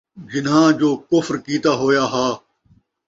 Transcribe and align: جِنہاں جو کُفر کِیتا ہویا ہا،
جِنہاں 0.29 0.67
جو 0.79 0.89
کُفر 1.09 1.35
کِیتا 1.45 1.71
ہویا 1.79 2.05
ہا، 2.13 2.27